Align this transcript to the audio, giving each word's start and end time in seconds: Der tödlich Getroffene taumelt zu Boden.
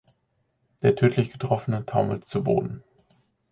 Der 0.81 0.95
tödlich 0.95 1.31
Getroffene 1.31 1.85
taumelt 1.85 2.27
zu 2.27 2.43
Boden. 2.43 2.83